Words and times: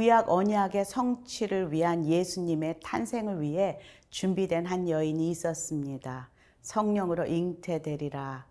구약 0.00 0.30
언약의 0.30 0.86
성취를 0.86 1.72
위한 1.72 2.06
예수님의 2.06 2.80
탄생을 2.82 3.42
위해 3.42 3.78
준비된 4.08 4.64
한 4.64 4.88
여인이 4.88 5.30
있었습니다. 5.30 6.30
성령으로 6.62 7.26
잉태되리라. 7.26 8.46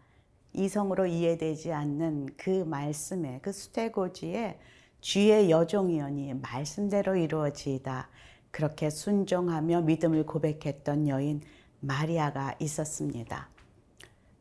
이성으로 0.53 1.07
이해되지 1.07 1.71
않는 1.71 2.27
그 2.37 2.51
말씀에 2.51 3.39
그 3.41 3.51
수태고지에 3.51 4.59
주의 5.01 5.49
여종이오니 5.49 6.35
말씀대로 6.35 7.15
이루어지이다. 7.15 8.09
그렇게 8.51 8.91
순종하며 8.91 9.81
믿음을 9.81 10.27
고백했던 10.27 11.07
여인 11.07 11.41
마리아가 11.79 12.53
있었습니다. 12.59 13.49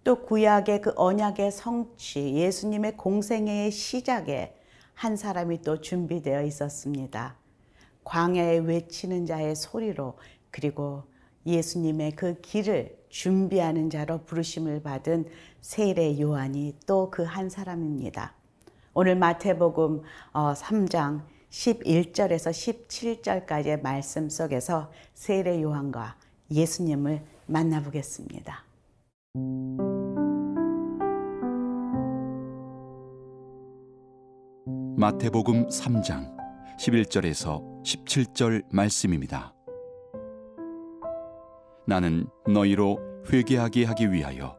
또 0.05 0.27
구약의 0.27 0.83
그 0.83 0.93
언약의 0.95 1.53
성취, 1.53 2.35
예수님의 2.35 2.99
공생애의 2.99 3.71
시작에 3.71 4.58
한 4.99 5.17
사람이 5.17 5.63
또 5.63 5.81
준비되어 5.81 6.43
있었습니다. 6.43 7.37
광야에 8.03 8.59
외치는 8.59 9.27
자의 9.27 9.55
소리로 9.55 10.19
그리고 10.51 11.05
예수님의 11.47 12.17
그 12.17 12.41
길을 12.41 12.99
준비하는 13.09 13.91
자로 13.91 14.25
부르심을 14.25 14.83
받은 14.83 15.27
세례 15.61 16.21
요한이 16.21 16.79
또 16.85 17.11
그 17.11 17.23
한 17.23 17.49
사람입니다. 17.49 18.35
오늘 18.93 19.15
마태복음 19.15 20.03
3장 20.33 21.21
어, 21.21 21.27
11절에서 21.49 22.51
17절까지의 22.89 23.81
말씀 23.81 24.29
속에서 24.29 24.91
세례 25.15 25.63
요한과 25.63 26.17
예수님을 26.51 27.23
만나보겠습니다. 27.47 28.65
마태복음 34.99 35.69
3장 35.69 36.37
11절에서 36.77 37.63
17절 37.85 38.65
말씀입니다. 38.73 39.55
나는 41.87 42.27
너희로 42.49 42.99
회개하게 43.31 43.85
하기 43.85 44.11
위하여 44.11 44.57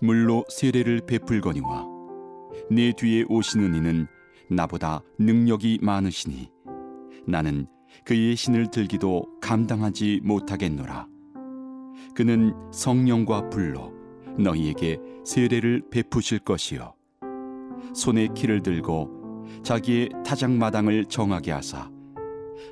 물로 0.00 0.44
세례를 0.48 1.00
베풀거니와 1.04 1.84
내 2.70 2.92
뒤에 2.92 3.24
오시는 3.28 3.74
이는 3.74 4.06
나보다 4.48 5.02
능력이 5.18 5.80
많으시니 5.82 6.48
나는 7.26 7.66
그의 8.04 8.36
신을 8.36 8.70
들기도 8.70 9.24
감당하지 9.40 10.20
못하겠노라. 10.22 11.08
그는 12.14 12.54
성령과 12.72 13.50
불로 13.50 13.92
너희에게 14.38 15.00
세례를 15.24 15.90
베푸실 15.90 16.38
것이요 16.38 16.94
손에 17.96 18.28
키를 18.32 18.62
들고 18.62 19.21
자기의 19.62 20.10
타작마당을 20.24 21.06
정하게 21.06 21.52
하사 21.52 21.90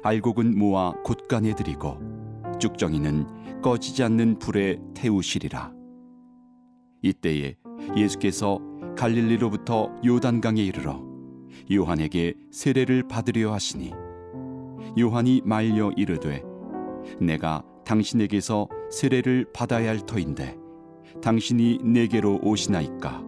알곡은 0.02 0.58
모아 0.58 0.92
곳간에 1.04 1.54
들이고 1.54 1.98
쭉정이는 2.58 3.60
꺼지지 3.62 4.02
않는 4.04 4.38
불에 4.38 4.78
태우시리라. 4.94 5.72
이때에 7.02 7.56
예수께서 7.96 8.58
갈릴리로부터 8.96 9.90
요단강에 10.04 10.62
이르러 10.62 11.02
요한에게 11.72 12.34
세례를 12.50 13.08
받으려 13.08 13.52
하시니 13.52 13.92
요한이 14.98 15.42
말려 15.44 15.90
이르되 15.96 16.42
내가 17.20 17.62
당신에게서 17.84 18.68
세례를 18.90 19.46
받아야 19.52 19.90
할 19.90 19.98
터인데 20.00 20.56
당신이 21.22 21.78
내게로 21.82 22.40
오시나이까? 22.42 23.24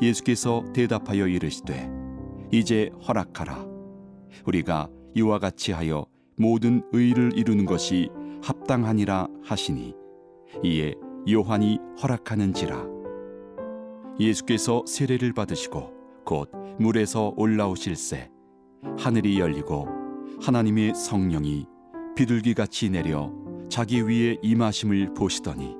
예수께서 0.00 0.64
대답하여 0.72 1.26
이르시되 1.26 1.97
이제 2.50 2.90
허락하라. 3.06 3.66
우리가 4.46 4.88
이와 5.14 5.38
같이 5.38 5.72
하여 5.72 6.06
모든 6.36 6.82
의를 6.92 7.36
이루는 7.36 7.66
것이 7.66 8.08
합당하니라 8.42 9.28
하시니 9.42 9.94
이에 10.62 10.94
요한이 11.28 11.78
허락하는지라. 12.02 12.86
예수께서 14.20 14.84
세례를 14.86 15.32
받으시고 15.32 15.92
곧 16.24 16.50
물에서 16.78 17.34
올라오실새 17.36 18.30
하늘이 18.98 19.38
열리고 19.38 19.88
하나님의 20.40 20.94
성령이 20.94 21.66
비둘기같이 22.16 22.90
내려 22.90 23.32
자기 23.68 24.02
위에 24.02 24.38
임하심을 24.42 25.14
보시더니 25.14 25.76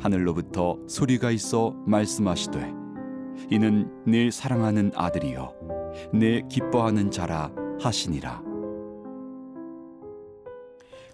하늘로부터 0.00 0.78
소리가 0.86 1.30
있어 1.30 1.74
말씀하시되 1.86 2.79
이는 3.48 3.90
내 4.04 4.30
사랑하는 4.30 4.92
아들이요 4.94 5.54
내 6.12 6.42
기뻐하는 6.48 7.10
자라 7.10 7.50
하시니라 7.80 8.50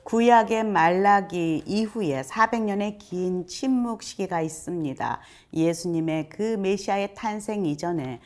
구약의 0.06 0.62
말라기 0.62 1.64
이후에 1.66 2.22
400년의 2.22 2.96
긴 3.00 3.44
침묵 3.48 4.04
시기가 4.04 4.40
있습니다. 4.40 5.20
예수님의 5.52 6.28
그 6.28 6.56
메시아의 6.58 7.16
탄생 7.16 7.66
이전에 7.66 8.20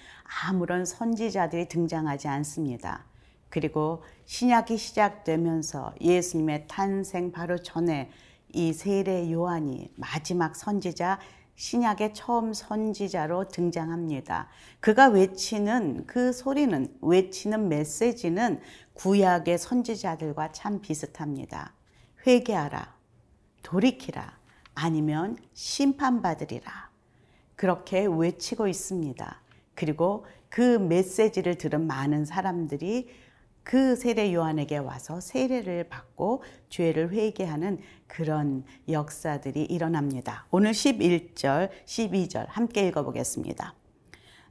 아무런 0.44 0.84
선지자들이 0.84 1.68
등장하지 1.68 2.28
않습니다. 2.28 3.06
그리고 3.48 4.02
신약이 4.26 4.76
시작되면서 4.76 5.94
예수님의 6.02 6.66
탄생 6.68 7.32
바로 7.32 7.56
전에 7.56 8.10
이 8.52 8.74
세례 8.74 9.32
요한이 9.32 9.90
마지막 9.96 10.56
선지자 10.56 11.18
신약의 11.60 12.14
처음 12.14 12.54
선지자로 12.54 13.48
등장합니다. 13.48 14.48
그가 14.80 15.08
외치는 15.08 16.06
그 16.06 16.32
소리는, 16.32 16.96
외치는 17.02 17.68
메시지는 17.68 18.62
구약의 18.94 19.58
선지자들과 19.58 20.52
참 20.52 20.80
비슷합니다. 20.80 21.74
회개하라, 22.26 22.94
돌이키라, 23.62 24.38
아니면 24.74 25.36
심판받으리라. 25.52 26.88
그렇게 27.56 28.06
외치고 28.06 28.66
있습니다. 28.66 29.42
그리고 29.74 30.24
그 30.48 30.78
메시지를 30.78 31.58
들은 31.58 31.86
많은 31.86 32.24
사람들이 32.24 33.10
그 33.62 33.94
세례 33.96 34.32
요한에게 34.32 34.78
와서 34.78 35.20
세례를 35.20 35.84
받고 35.84 36.42
죄를 36.68 37.12
회개하는 37.12 37.78
그런 38.06 38.64
역사들이 38.88 39.64
일어납니다. 39.64 40.46
오늘 40.50 40.72
11절, 40.72 41.70
12절 41.86 42.46
함께 42.48 42.88
읽어보겠습니다. 42.88 43.74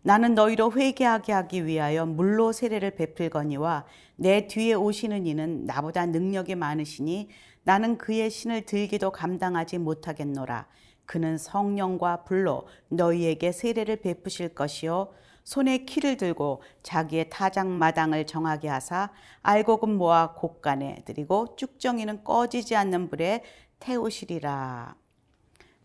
나는 0.02 0.34
너희로 0.34 0.72
회개하게 0.72 1.34
하기 1.34 1.66
위하여 1.66 2.06
물로 2.06 2.52
세례를 2.52 2.92
베풀거니와 2.92 3.86
내 4.16 4.48
뒤에 4.48 4.74
오시는 4.74 5.26
이는 5.26 5.66
나보다 5.66 6.06
능력이 6.06 6.56
많으시니 6.56 7.30
나는 7.64 7.98
그의 7.98 8.30
신을 8.30 8.66
들기도 8.66 9.12
감당하지 9.12 9.78
못하겠노라. 9.80 10.68
그는 11.06 11.38
성령과 11.38 12.24
불로 12.24 12.68
너희에게 12.90 13.52
세례를 13.52 13.98
베푸실 13.98 14.50
것이요 14.50 15.10
손에 15.44 15.86
키를 15.86 16.18
들고 16.18 16.62
자기의 16.84 17.30
타작마당을 17.30 18.26
정하게 18.26 18.68
하사 18.68 19.12
알곡은 19.42 19.98
모아 19.98 20.34
곡간에 20.34 21.04
들이고 21.06 21.56
쭉정이는 21.56 22.24
꺼지지 22.24 22.76
않는 22.76 23.10
불에 23.10 23.44
태우시리라. 23.80 24.96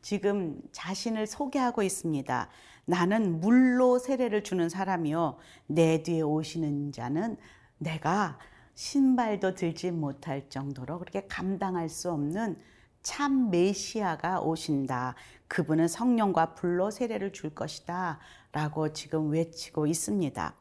지금 0.03 0.61
자신을 0.73 1.27
소개하고 1.27 1.83
있습니다. 1.83 2.49
나는 2.85 3.41
물로 3.41 3.99
세례를 3.99 4.45
주는 4.45 4.69
사람이요. 4.69 5.39
내 5.67 6.03
뒤에 6.03 6.21
오시는 6.21 6.93
자는 6.93 7.37
내가 7.79 8.39
신발도 8.75 9.55
들지 9.55 9.91
못할 9.91 10.49
정도로 10.51 10.99
그렇게 10.99 11.27
감당할 11.27 11.89
수 11.89 12.11
없는 12.11 12.59
참 13.05 13.51
메시아가 13.51 14.41
오신다. 14.41 15.15
그분은 15.47 15.89
성령과 15.89 16.55
불로 16.55 16.91
세례를 16.91 17.33
줄 17.33 17.55
것이다. 17.55 18.19
라고 18.51 18.93
지금 18.93 19.31
외치고 19.31 19.87
있습니다. 19.87 20.55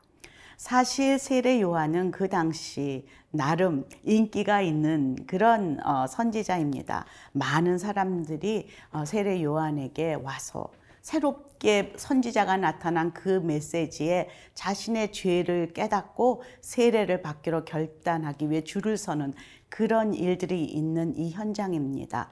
사실 0.57 1.17
세례 1.17 1.61
요한은 1.61 2.11
그 2.11 2.27
당시 2.27 3.07
나름 3.31 3.87
인기가 4.03 4.61
있는 4.61 5.15
그런 5.25 5.79
어, 5.85 6.05
선지자입니다. 6.05 7.05
많은 7.31 7.77
사람들이 7.77 8.67
어, 8.91 9.05
세례 9.05 9.41
요한에게 9.41 10.15
와서 10.15 10.69
새롭게 11.01 11.93
선지자가 11.97 12.57
나타난 12.57 13.13
그 13.13 13.29
메시지에 13.29 14.29
자신의 14.53 15.11
죄를 15.11 15.73
깨닫고 15.73 16.43
세례를 16.61 17.21
받기로 17.21 17.65
결단하기 17.65 18.49
위해 18.49 18.63
줄을 18.63 18.97
서는 18.97 19.33
그런 19.73 20.13
일들이 20.13 20.65
있는 20.65 21.17
이 21.17 21.31
현장입니다. 21.31 22.31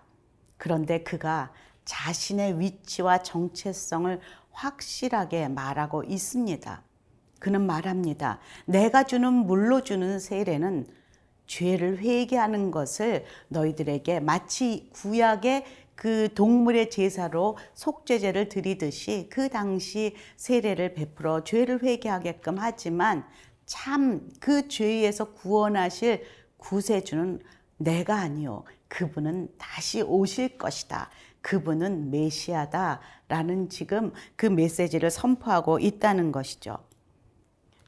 그런데 0.58 1.02
그가 1.02 1.52
자신의 1.86 2.60
위치와 2.60 3.24
정체성을 3.24 4.20
확실하게 4.52 5.48
말하고 5.48 6.04
있습니다. 6.04 6.84
그는 7.40 7.66
말합니다. 7.66 8.38
내가 8.68 9.06
주는 9.06 9.34
물로 9.34 9.82
주는 9.82 10.20
세례는 10.20 10.86
죄를 11.48 11.98
회개하는 11.98 12.70
것을 12.70 13.26
너희들에게 13.48 14.20
마치 14.20 14.92
구약의 14.94 15.66
그 15.96 16.30
동물의 16.36 16.92
제사로 16.92 17.58
속죄제를 17.74 18.50
드리듯이 18.50 19.30
그 19.32 19.50
당시 19.50 20.16
세례를 20.38 20.94
베풀어 20.94 21.44
죄를 21.44 21.82
회개하게끔 21.82 22.60
하지만 22.60 23.26
참 23.66 24.30
그 24.42 24.68
죄에서 24.68 25.34
구원하실 25.34 26.24
구세주는 26.62 27.42
내가 27.78 28.16
아니요. 28.16 28.64
그분은 28.88 29.50
다시 29.58 30.02
오실 30.02 30.58
것이다. 30.58 31.10
그분은 31.42 32.12
메시아다. 32.12 33.00
라는 33.28 33.68
지금 33.70 34.14
그 34.36 34.46
메시지를 34.46 35.10
선포하고 35.10 35.80
있다는 35.80 36.32
것이죠. 36.32 36.78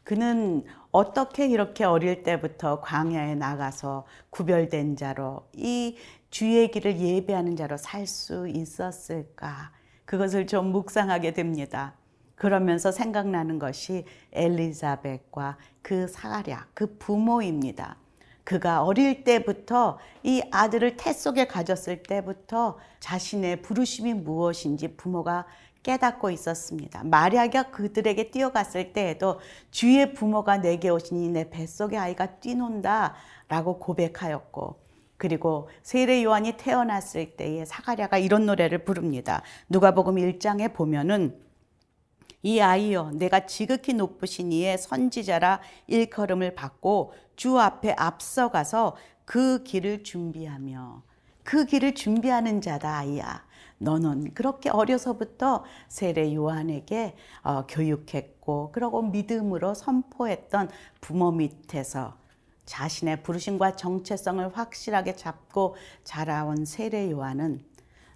그는 0.04 0.66
어떻게 0.92 1.48
이렇게 1.48 1.86
어릴 1.86 2.24
때부터 2.24 2.81
광야에 2.81 3.36
나가서 3.36 4.06
구별된 4.31 4.98
자로 4.98 5.48
이 5.54 5.98
주의 6.30 6.70
길을 6.72 7.00
예배하는 7.00 7.56
자로 7.56 7.78
살 7.78 8.08
수 8.08 8.48
있었을까? 8.48 9.72
그것을 10.06 10.48
좀 10.48 10.72
묵상하게 10.72 11.34
됩니다. 11.34 11.94
그러면서 12.36 12.92
생각나는 12.92 13.60
것이 13.60 14.06
엘리자벳과 14.34 15.58
그 15.81 16.08
사랴, 16.08 16.68
그 16.74 16.98
부모입니다. 16.98 17.98
그가 18.44 18.84
어릴 18.84 19.24
때부터 19.24 19.98
이 20.22 20.42
아들을 20.51 20.98
태 20.98 21.13
속에 21.13 21.48
가졌을 21.48 22.04
때부터 22.04 22.78
자신의 23.00 23.62
부르심이 23.62 24.13
무엇인지 24.13 24.95
부모가 24.95 25.45
깨닫고 25.84 26.30
있었습니다. 26.31 27.04
마리아가 27.04 27.63
그들에게 27.63 28.31
뛰어갔을 28.31 28.94
때에도 28.94 29.40
주의 29.69 30.13
부모가 30.13 30.57
내게 30.57 30.90
오시니 30.90 31.30
내 31.30 31.50
뱃속의 31.50 32.00
아이가 32.00 32.40
뛰논다 32.40 33.16
라고 33.50 33.80
고백하였고 33.80 34.81
그리고 35.18 35.69
세례 35.84 36.24
요한이 36.24 36.54
태어났을 36.57 37.38
때에 37.38 37.66
사가랴가 37.66 38.18
이런 38.18 38.46
노래를 38.46 38.80
부릅니다. 38.80 39.42
누가복음 39.69 40.16
1장에 40.16 40.74
보면은 40.74 41.38
이 42.44 42.60
아이여 42.60 43.12
내가 43.13 43.45
지극히 43.45 43.94
높으신 43.94 44.51
이의 44.51 44.78
선지자라 44.78 45.62
일컬음을 45.88 46.56
받고 46.56 47.13
주 47.36 47.57
앞에 47.57 47.95
앞서가서 47.98 48.95
그 49.25 49.63
길을 49.63 50.04
준비하며 50.04 51.01
그 51.44 51.66
길을 51.66 51.95
준비하는 51.95 52.62
자다 52.62 52.98
아이야. 53.00 53.45
너는 53.78 54.34
그렇게 54.34 54.69
어려서부터 54.69 55.63
세례 55.90 56.34
요한에게 56.34 57.16
어, 57.44 57.66
교육했고 57.68 58.72
그러고 58.72 59.01
믿음으로 59.01 59.74
선포했던 59.74 60.69
부모 61.01 61.31
밑에서 61.31 62.16
자신의 62.66 63.24
부르심과 63.24 63.75
정체성을 63.75 64.57
확실하게 64.57 65.16
잡고 65.16 65.75
자라온 66.06 66.63
세례 66.66 67.12
요한은 67.12 67.62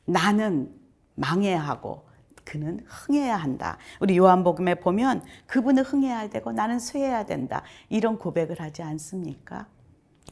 나는 0.06 0.74
망해야 1.16 1.60
하고 1.60 2.07
그는 2.48 2.80
흥해야 2.88 3.36
한다. 3.36 3.78
우리 4.00 4.18
요한복음에 4.18 4.76
보면 4.76 5.22
그분은 5.48 5.84
흥해야 5.84 6.30
되고 6.30 6.54
나는 6.54 6.80
쇠해야 6.80 7.26
된다. 7.26 7.62
이런 7.90 8.18
고백을 8.18 8.62
하지 8.62 8.84
않습니까? 8.84 9.68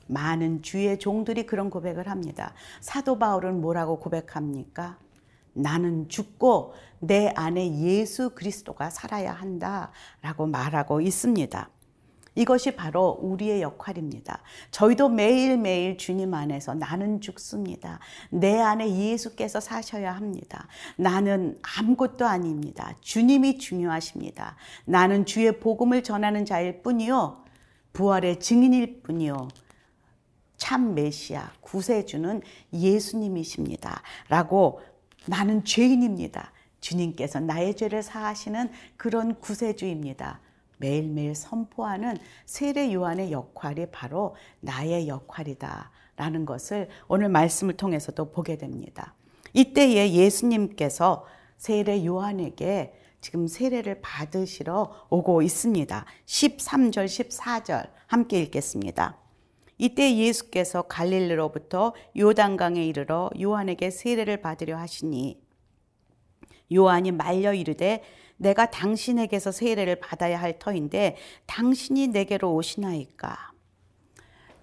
많은 0.07 0.61
주의 0.61 0.97
종들이 0.97 1.45
그런 1.45 1.69
고백을 1.69 2.07
합니다. 2.07 2.53
사도 2.79 3.19
바울은 3.19 3.59
뭐라고 3.59 3.99
고백합니까? 3.99 4.97
나는 5.51 6.07
죽고 6.07 6.73
내 6.99 7.33
안에 7.35 7.79
예수 7.81 8.29
그리스도가 8.29 8.89
살아야 8.89 9.33
한다. 9.33 9.91
라고 10.21 10.47
말하고 10.47 11.01
있습니다. 11.01 11.69
이것이 12.35 12.75
바로 12.75 13.17
우리의 13.21 13.61
역할입니다. 13.61 14.41
저희도 14.71 15.09
매일매일 15.09 15.97
주님 15.97 16.33
안에서 16.33 16.73
나는 16.73 17.21
죽습니다. 17.21 17.99
내 18.29 18.59
안에 18.59 18.93
예수께서 18.93 19.59
사셔야 19.59 20.13
합니다. 20.13 20.67
나는 20.97 21.57
아무것도 21.79 22.25
아닙니다. 22.25 22.93
주님이 23.01 23.57
중요하십니다. 23.57 24.57
나는 24.85 25.25
주의 25.25 25.59
복음을 25.59 26.03
전하는 26.03 26.45
자일 26.45 26.81
뿐이요. 26.81 27.43
부활의 27.93 28.41
증인일 28.41 29.01
뿐이요. 29.01 29.47
참 30.57 30.93
메시아, 30.95 31.51
구세주는 31.61 32.41
예수님이십니다. 32.73 34.01
라고 34.29 34.81
나는 35.25 35.63
죄인입니다. 35.63 36.51
주님께서 36.81 37.39
나의 37.39 37.75
죄를 37.75 38.03
사하시는 38.03 38.69
그런 38.97 39.39
구세주입니다. 39.39 40.39
매일매일 40.77 41.35
선포하는 41.35 42.17
세례 42.45 42.93
요한의 42.93 43.31
역할이 43.31 43.87
바로 43.91 44.35
나의 44.59 45.07
역할이다. 45.07 45.91
라는 46.17 46.45
것을 46.45 46.87
오늘 47.07 47.29
말씀을 47.29 47.75
통해서도 47.75 48.31
보게 48.31 48.57
됩니다. 48.57 49.15
이때에 49.53 50.13
예수님께서 50.13 51.25
세례 51.57 52.05
요한에게 52.05 52.93
지금 53.21 53.47
세례를 53.47 54.01
받으시러 54.01 55.07
오고 55.09 55.41
있습니다. 55.41 56.05
13절, 56.25 57.05
14절 57.05 57.89
함께 58.07 58.39
읽겠습니다. 58.41 59.17
이때 59.77 60.15
예수께서 60.15 60.83
갈릴리로부터 60.83 61.93
요단강에 62.17 62.85
이르러 62.85 63.29
요한에게 63.39 63.89
세례를 63.89 64.41
받으려 64.41 64.77
하시니 64.77 65.41
요한이 66.73 67.11
말려 67.11 67.53
이르되 67.53 68.03
내가 68.37 68.69
당신에게서 68.69 69.51
세례를 69.51 69.99
받아야 69.99 70.39
할 70.39 70.59
터인데 70.59 71.17
당신이 71.45 72.09
내게로 72.09 72.53
오시나이까? 72.53 73.51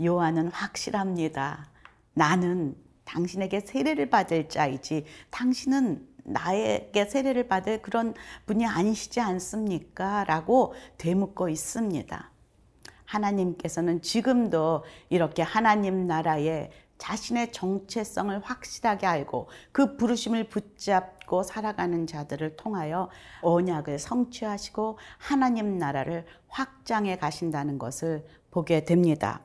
요한은 0.02 0.48
확실합니다. 0.48 1.70
나는 2.14 2.76
당신에게 3.04 3.60
세례를 3.60 4.10
받을 4.10 4.48
자이지 4.48 5.04
당신은 5.30 6.06
나에게 6.24 7.06
세례를 7.06 7.48
받을 7.48 7.82
그런 7.82 8.14
분이 8.46 8.64
아니시지 8.66 9.20
않습니까? 9.20 10.24
라고 10.24 10.74
되묻고 10.98 11.48
있습니다. 11.48 12.30
하나님께서는 13.04 14.00
지금도 14.00 14.84
이렇게 15.10 15.42
하나님 15.42 16.06
나라에 16.06 16.70
자신의 17.02 17.50
정체성을 17.50 18.38
확실하게 18.44 19.08
알고 19.08 19.48
그 19.72 19.96
부르심을 19.96 20.44
붙잡고 20.44 21.42
살아가는 21.42 22.06
자들을 22.06 22.54
통하여 22.54 23.10
언약을 23.40 23.98
성취하시고 23.98 24.98
하나님 25.18 25.78
나라를 25.78 26.24
확장해 26.46 27.16
가신다는 27.16 27.80
것을 27.80 28.24
보게 28.52 28.84
됩니다. 28.84 29.40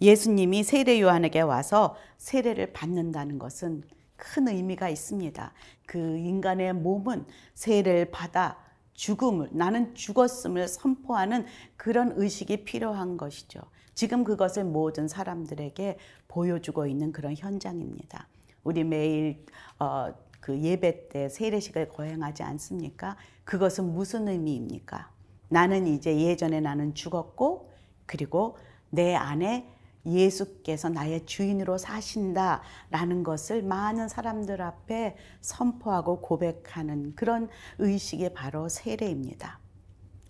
예수님이 0.00 0.64
세례 0.64 0.98
요한에게 0.98 1.42
와서 1.42 1.94
세례를 2.16 2.72
받는다는 2.72 3.38
것은 3.38 3.82
큰 4.16 4.48
의미가 4.48 4.88
있습니다. 4.88 5.52
그 5.84 5.98
인간의 5.98 6.72
몸은 6.72 7.26
세례를 7.52 8.12
받아 8.12 8.56
죽음을, 8.94 9.50
나는 9.52 9.94
죽었음을 9.94 10.68
선포하는 10.68 11.44
그런 11.76 12.14
의식이 12.16 12.64
필요한 12.64 13.18
것이죠. 13.18 13.60
지금 13.94 14.24
그것을 14.24 14.64
모든 14.64 15.08
사람들에게 15.08 15.98
보여주고 16.28 16.86
있는 16.86 17.12
그런 17.12 17.34
현장입니다. 17.36 18.28
우리 18.64 18.84
매일 18.84 19.44
어, 19.78 20.12
그 20.40 20.58
예배 20.58 21.08
때 21.08 21.28
세례식을 21.28 21.88
거행하지 21.88 22.42
않습니까? 22.42 23.16
그것은 23.44 23.92
무슨 23.92 24.28
의미입니까? 24.28 25.10
나는 25.48 25.86
이제 25.86 26.18
예전에 26.20 26.60
나는 26.60 26.94
죽었고 26.94 27.70
그리고 28.06 28.56
내 28.90 29.14
안에 29.14 29.70
예수께서 30.06 30.88
나의 30.90 31.24
주인으로 31.24 31.78
사신다라는 31.78 33.22
것을 33.22 33.62
많은 33.62 34.08
사람들 34.08 34.60
앞에 34.60 35.16
선포하고 35.40 36.20
고백하는 36.20 37.14
그런 37.14 37.48
의식이 37.78 38.34
바로 38.34 38.68
세례입니다. 38.68 39.63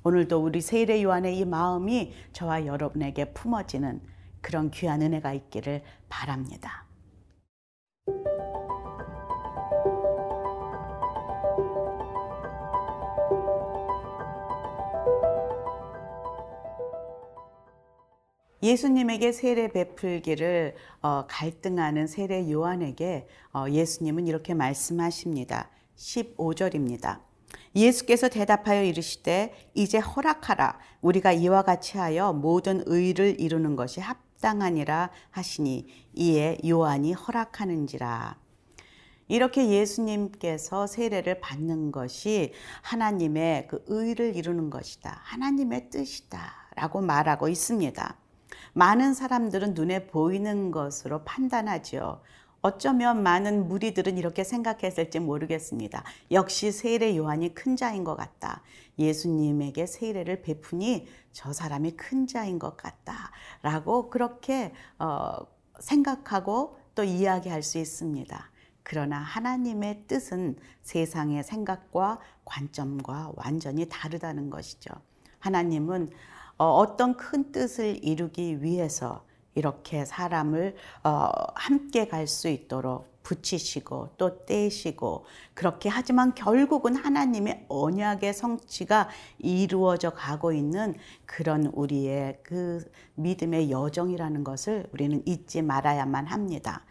오늘도 0.06 0.38
우리 0.44 0.60
세례 0.60 1.02
요한의 1.02 1.38
이 1.38 1.46
마음이 1.46 2.12
저와 2.34 2.66
여러분에게 2.66 3.32
품어지는 3.32 4.02
그런 4.42 4.70
귀한 4.70 5.00
은혜가 5.00 5.32
있기를 5.32 5.82
바랍니다. 6.10 6.84
예수님에게 18.62 19.32
세례 19.32 19.68
베풀기를 19.68 20.74
어, 21.00 21.24
갈등하는 21.26 22.06
세례 22.06 22.50
요한에게 22.50 23.26
어, 23.54 23.64
예수님은 23.70 24.26
이렇게 24.26 24.52
말씀하십니다. 24.52 25.70
15절입니다. 25.96 27.20
예수께서 27.74 28.28
대답하여 28.28 28.82
이르시되 28.82 29.70
이제 29.74 29.98
허락하라 29.98 30.78
우리가 31.00 31.32
이와 31.32 31.62
같이 31.62 31.98
하여 31.98 32.32
모든 32.32 32.82
의를 32.86 33.40
이루는 33.40 33.76
것이 33.76 34.00
합당하니라 34.00 35.10
하시니 35.30 35.86
이에 36.14 36.58
요한이 36.66 37.12
허락하는지라 37.12 38.44
이렇게 39.28 39.68
예수님께서 39.70 40.86
세례를 40.86 41.40
받는 41.40 41.92
것이 41.92 42.52
하나님의 42.82 43.68
그 43.68 43.82
의를 43.86 44.36
이루는 44.36 44.68
것이다. 44.70 45.20
하나님의 45.22 45.88
뜻이다. 45.90 46.52
라고 46.76 47.00
말하고 47.00 47.48
있습니다. 47.48 48.16
많은 48.74 49.14
사람들은 49.14 49.74
눈에 49.74 50.06
보이는 50.06 50.70
것으로 50.70 51.24
판단하죠. 51.24 52.20
어쩌면 52.64 53.22
많은 53.22 53.68
무리들은 53.68 54.16
이렇게 54.16 54.42
생각했을지 54.42 55.20
모르겠습니다. 55.20 56.02
역시 56.30 56.72
세례 56.72 57.14
요한이 57.14 57.54
큰 57.54 57.76
자인 57.76 58.04
것 58.04 58.16
같다. 58.16 58.62
예수님에게 58.98 59.84
세례를 59.84 60.40
베푸니 60.40 61.06
저 61.30 61.52
사람이 61.52 61.90
큰 61.90 62.26
자인 62.26 62.58
것 62.58 62.78
같다. 62.78 63.32
라고 63.60 64.08
그렇게 64.08 64.72
어, 64.98 65.40
생각하고 65.78 66.78
또 66.94 67.04
이야기할 67.04 67.62
수 67.62 67.76
있습니다. 67.76 68.50
그러나 68.82 69.18
하나님의 69.18 70.04
뜻은 70.08 70.56
세상의 70.84 71.44
생각과 71.44 72.18
관점과 72.46 73.32
완전히 73.36 73.90
다르다는 73.90 74.48
것이죠. 74.48 74.90
하나님은 75.38 76.08
어, 76.56 76.64
어떤 76.76 77.18
큰 77.18 77.52
뜻을 77.52 78.02
이루기 78.02 78.62
위해서 78.62 79.26
이렇게 79.54 80.04
사람을 80.04 80.76
어, 81.04 81.30
함께 81.54 82.08
갈 82.08 82.26
수 82.26 82.48
있도록 82.48 83.14
붙이시고 83.24 84.10
또 84.18 84.44
떼시고 84.44 85.24
그렇게 85.54 85.88
하지만 85.88 86.34
결국은 86.34 86.94
하나님의 86.94 87.66
언약의 87.68 88.34
성취가 88.34 89.08
이루어져 89.38 90.10
가고 90.10 90.52
있는 90.52 90.94
그런 91.26 91.66
우리의 91.66 92.38
그 92.42 92.84
믿음의 93.14 93.70
여정이라는 93.70 94.44
것을 94.44 94.86
우리는 94.92 95.22
잊지 95.26 95.62
말아야만 95.62 96.26
합니다. 96.26 96.84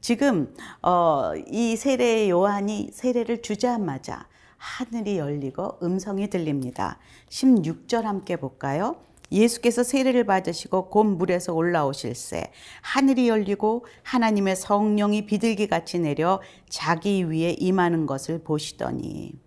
지금 0.00 0.54
어, 0.82 1.32
이 1.48 1.76
세례 1.76 2.30
요한이 2.30 2.90
세례를 2.92 3.42
주자마자 3.42 4.26
하늘이 4.56 5.18
열리고 5.18 5.78
음성이 5.82 6.30
들립니다. 6.30 6.98
16절 7.28 8.02
함께 8.02 8.36
볼까요? 8.36 8.96
예수께서 9.32 9.82
세례를 9.82 10.24
받으시고 10.24 10.90
곧 10.90 11.04
물에서 11.04 11.54
올라오실새 11.54 12.50
하늘이 12.82 13.28
열리고 13.28 13.86
하나님의 14.02 14.56
성령이 14.56 15.26
비둘기 15.26 15.68
같이 15.68 15.98
내려 15.98 16.40
자기 16.68 17.24
위에 17.24 17.50
임하는 17.58 18.06
것을 18.06 18.42
보시더니 18.42 19.38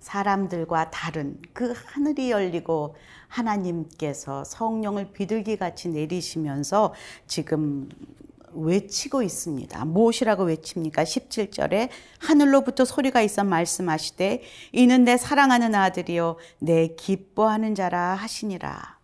사람들과 0.00 0.90
다른 0.90 1.40
그 1.54 1.72
하늘이 1.74 2.30
열리고 2.30 2.94
하나님께서 3.28 4.44
성령을 4.44 5.12
비둘기 5.12 5.56
같이 5.56 5.88
내리시면서 5.88 6.92
지금 7.26 7.88
외치고 8.54 9.22
있습니다. 9.22 9.84
무엇이라고 9.84 10.44
외칩니까? 10.44 11.04
17절에 11.04 11.88
하늘로부터 12.18 12.84
소리가 12.84 13.22
있어 13.22 13.44
말씀하시되 13.44 14.42
이는 14.72 15.04
내 15.04 15.16
사랑하는 15.16 15.74
아들이요 15.74 16.36
내 16.58 16.88
기뻐하는 16.96 17.74
자라 17.74 18.14
하시니라. 18.14 18.98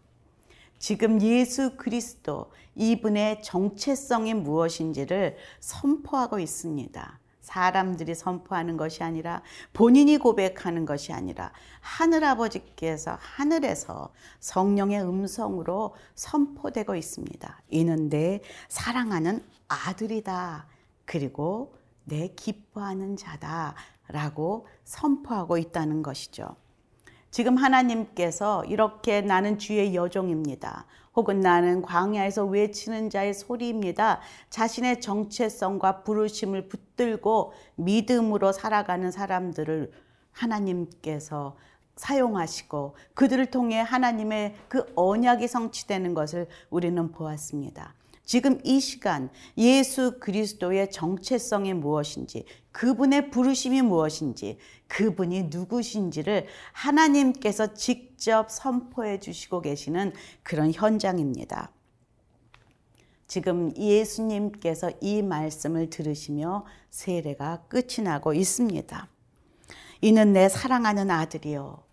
지금 0.78 1.21
예수 1.21 1.76
그리스도 1.76 2.50
이분의 2.75 3.42
정체성이 3.42 4.35
무엇인지를 4.35 5.37
선포하고 5.61 6.38
있습니다. 6.38 7.21
사람들이 7.50 8.14
선포하는 8.14 8.76
것이 8.76 9.02
아니라 9.02 9.42
본인이 9.73 10.19
고백하는 10.19 10.85
것이 10.87 11.12
아니라 11.12 11.52
하늘 11.80 12.23
아버지께서 12.23 13.19
하늘에서 13.21 14.12
성령의 14.38 15.02
음성으로 15.02 15.97
선포되고 16.14 16.95
있습니다. 16.95 17.62
이는 17.71 18.09
내 18.09 18.40
사랑하는 18.69 19.45
아들이다. 19.66 20.66
그리고 21.04 21.75
내 22.04 22.28
기뻐하는 22.28 23.16
자다. 23.16 23.75
라고 24.09 24.66
선포하고 24.85 25.57
있다는 25.57 26.02
것이죠. 26.02 26.57
지금 27.30 27.56
하나님께서 27.56 28.64
이렇게 28.64 29.20
나는 29.20 29.58
주의 29.58 29.94
여종입니다. 29.94 30.87
혹은 31.14 31.40
나는 31.40 31.82
광야에서 31.82 32.44
외치는 32.44 33.10
자의 33.10 33.34
소리입니다. 33.34 34.20
자신의 34.49 35.00
정체성과 35.00 36.02
부르심을 36.02 36.68
붙들고 36.68 37.52
믿음으로 37.76 38.52
살아가는 38.52 39.10
사람들을 39.10 39.92
하나님께서 40.32 41.56
사용하시고 41.96 42.96
그들을 43.14 43.46
통해 43.46 43.80
하나님의 43.80 44.56
그 44.68 44.90
언약이 44.94 45.49
성취되는 45.49 46.14
것을 46.14 46.46
우리는 46.70 47.12
보았습니다. 47.12 47.94
지금 48.30 48.60
이 48.62 48.78
시간 48.78 49.28
예수 49.58 50.20
그리스도의 50.20 50.92
정체성이 50.92 51.75
무엇인지, 51.75 52.44
그분의 52.70 53.32
부르심이 53.32 53.82
무엇인지, 53.82 54.56
그분이 54.87 55.49
누구신지를 55.50 56.46
하나님께서 56.70 57.75
직접 57.75 58.49
선포해 58.49 59.18
주시고 59.18 59.62
계시는 59.62 60.12
그런 60.44 60.70
현장입니다. 60.72 61.72
지금 63.26 63.76
예수님께서 63.76 64.92
이 65.00 65.22
말씀을 65.22 65.90
들으시며 65.90 66.66
세례가 66.90 67.64
끝이 67.66 68.04
나고 68.04 68.32
있습니다. 68.32 69.08
이는 70.02 70.32
내 70.32 70.49
사랑하는 70.49 71.10
아들이요. 71.10 71.89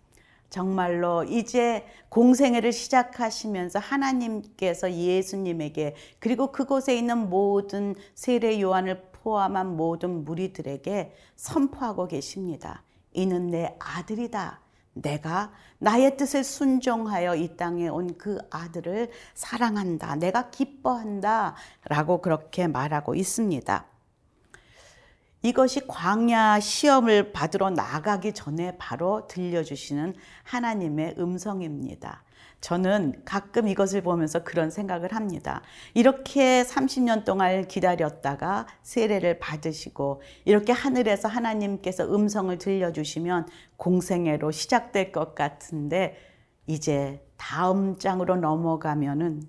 정말로 0.50 1.24
이제 1.24 1.86
공생애를 2.08 2.72
시작하시면서 2.72 3.78
하나님께서 3.78 4.92
예수님에게 4.92 5.94
그리고 6.18 6.52
그곳에 6.52 6.96
있는 6.96 7.28
모든 7.28 7.94
세례 8.14 8.60
요한을 8.60 9.02
포함한 9.12 9.76
모든 9.76 10.24
무리들에게 10.24 11.14
선포하고 11.36 12.08
계십니다. 12.08 12.82
이는 13.12 13.48
내 13.48 13.76
아들이다. 13.78 14.60
내가 14.94 15.52
나의 15.78 16.16
뜻을 16.16 16.42
순종하여 16.44 17.36
이 17.36 17.56
땅에 17.56 17.88
온 17.88 18.16
그 18.18 18.38
아들을 18.50 19.10
사랑한다. 19.34 20.16
내가 20.16 20.50
기뻐한다. 20.50 21.54
라고 21.84 22.20
그렇게 22.20 22.66
말하고 22.66 23.14
있습니다. 23.14 23.86
이것이 25.42 25.86
광야 25.86 26.58
시험을 26.58 27.32
받으러 27.32 27.70
나가기 27.70 28.32
전에 28.32 28.76
바로 28.76 29.26
들려주시는 29.28 30.14
하나님의 30.42 31.14
음성입니다. 31.18 32.24
저는 32.60 33.22
가끔 33.24 33.68
이것을 33.68 34.02
보면서 34.02 34.42
그런 34.42 34.70
생각을 34.70 35.14
합니다. 35.14 35.62
이렇게 35.94 36.64
30년 36.64 37.24
동안 37.24 37.68
기다렸다가 37.68 38.66
세례를 38.82 39.38
받으시고 39.38 40.22
이렇게 40.44 40.72
하늘에서 40.72 41.28
하나님께서 41.28 42.12
음성을 42.12 42.56
들려주시면 42.58 43.46
공생애로 43.76 44.50
시작될 44.50 45.12
것 45.12 45.36
같은데 45.36 46.16
이제 46.66 47.24
다음 47.36 47.96
장으로 47.96 48.36
넘어가면은 48.36 49.42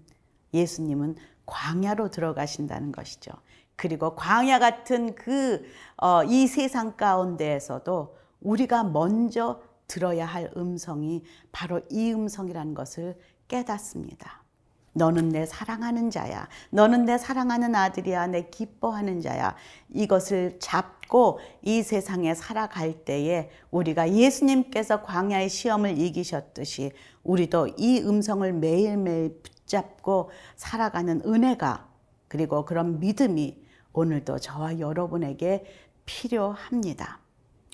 예수님은 0.53 1.15
광야로 1.48 2.12
들어가신다는 2.12 2.91
것이죠. 2.91 3.31
그리고 3.79 4.13
광야 4.13 4.59
같은 4.59 5.15
그, 5.15 5.63
어, 5.95 6.21
이 6.25 6.48
세상 6.48 6.98
가운데에서도 6.98 8.13
우리가 8.41 8.83
먼저 8.83 9.62
들어야 9.88 10.25
할 10.25 10.51
음성이 10.57 11.24
바로 11.53 11.79
이 11.89 12.12
음성이라는 12.12 12.74
것을 12.74 13.17
깨닫습니다. 13.48 14.43
너는 14.91 15.29
내 15.29 15.45
사랑하는 15.45 16.09
자야. 16.09 16.50
너는 16.71 17.05
내 17.05 17.17
사랑하는 17.17 17.74
아들이야. 17.74 18.27
내 18.27 18.50
기뻐하는 18.50 19.21
자야. 19.21 19.55
이것을 19.93 20.57
잡고 20.59 21.39
이 21.62 21.81
세상에 21.81 22.36
살아갈 22.36 23.05
때에 23.05 23.50
우리가 23.71 24.12
예수님께서 24.12 25.03
광야의 25.03 25.48
시험을 25.48 25.98
이기셨듯이 25.98 26.91
우리도 27.24 27.75
이 27.77 28.01
음성을 28.01 28.51
매일매일 28.51 29.39
붙잡고 29.41 30.31
살아가는 30.57 31.21
은혜가 31.25 31.88
그리고 32.27 32.65
그런 32.65 33.00
믿음이 33.00 33.68
오늘도 34.00 34.39
저와 34.39 34.79
여러분에게 34.79 35.65
필요합니다. 36.06 37.20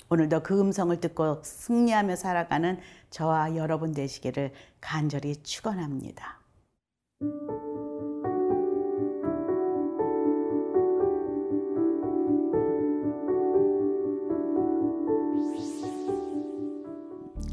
오늘도 0.08 0.42
그 0.42 0.58
음성을 0.60 0.98
듣고 1.00 1.40
승리하며 1.44 2.16
살아가는 2.16 2.80
저와 3.10 3.54
여러분 3.54 3.92
되시기를 3.94 4.52
간절히 4.80 5.36
축원합니다. 5.36 6.40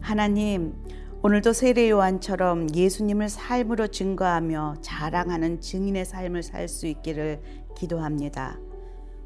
하나님, 0.02 0.74
오늘도 1.22 1.54
세례 1.54 1.90
요한처럼 1.90 2.76
예수님을 2.76 3.30
삶으로 3.30 3.88
증거하며 3.88 4.78
자랑하는 4.82 5.62
증인의 5.62 6.06
삶을 6.06 6.44
살 6.44 6.68
수 6.68 6.88
있기를 6.88 7.40
기도합니다. 7.76 8.60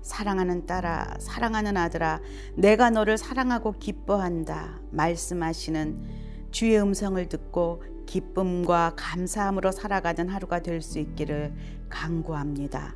사랑하는 0.01 0.65
딸아, 0.65 1.15
사랑하는 1.19 1.75
아들아, 1.75 2.21
내가 2.55 2.89
너를 2.89 3.17
사랑하고 3.17 3.73
기뻐한다. 3.73 4.79
말씀하시는 4.91 6.27
주의 6.51 6.79
음성을 6.79 7.27
듣고 7.27 7.83
기쁨과 8.05 8.93
감사함으로 8.95 9.71
살아가는 9.71 10.29
하루가 10.29 10.61
될 10.61 10.81
수 10.81 10.99
있기를 10.99 11.53
간구합니다. 11.89 12.95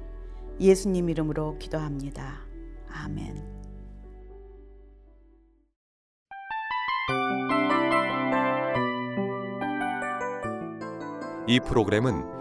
예수님 0.59 1.09
이름으로 1.09 1.57
기도합니다. 1.57 2.39
아멘. 2.89 3.61
이 11.47 11.59
프로그램은 11.59 12.40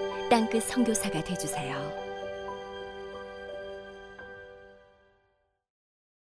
땅끝 0.31 0.63
선교사가 0.63 1.21
되주세요. 1.25 2.00